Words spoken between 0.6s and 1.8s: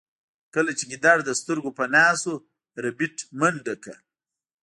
چې ګیدړ له سترګو